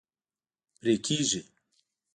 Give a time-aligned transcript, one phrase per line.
[0.79, 1.41] پرې کیږي